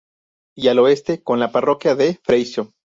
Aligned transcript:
Y 0.57 0.69
al 0.69 0.79
oeste, 0.79 1.21
con 1.21 1.39
la 1.39 1.51
parroquia 1.51 1.93
de 1.93 2.15
Freixo. 2.23 2.71